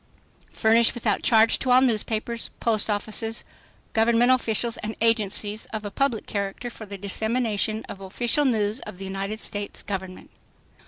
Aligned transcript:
"Furnished 0.51 0.95
without 0.95 1.21
charge 1.21 1.59
to 1.59 1.69
all 1.69 1.79
newspapers, 1.79 2.49
post 2.59 2.89
offices, 2.89 3.43
government 3.93 4.31
officials 4.31 4.77
and 4.77 4.95
agencies 4.99 5.67
of 5.67 5.85
a 5.85 5.91
public 5.91 6.25
character 6.25 6.71
for 6.71 6.87
the 6.87 6.97
dissemination 6.97 7.85
of 7.87 8.01
official 8.01 8.43
news 8.43 8.79
of 8.79 8.97
the 8.97 9.05
United 9.05 9.39
States 9.39 9.83
Government." 9.83 10.31